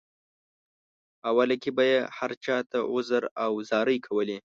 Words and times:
اوله 1.29 1.55
کې 1.61 1.69
به 1.77 1.83
یې 1.91 1.99
هر 2.17 2.31
چاته 2.45 2.77
عذر 2.93 3.23
او 3.43 3.51
زارۍ 3.69 3.97
کولې. 4.07 4.37